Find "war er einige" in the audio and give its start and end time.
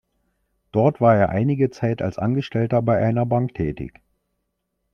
0.99-1.69